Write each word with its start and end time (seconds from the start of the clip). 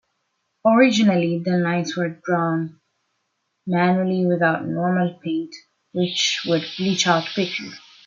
Originally 0.65 1.37
the 1.45 1.57
lines 1.59 1.95
were 1.95 2.09
drawn 2.09 2.81
manually 3.67 4.25
with 4.25 4.39
normal 4.41 5.19
paint 5.23 5.53
which 5.93 6.41
would 6.47 6.63
bleach 6.79 7.05
out 7.05 7.29
quickly. 7.35 7.69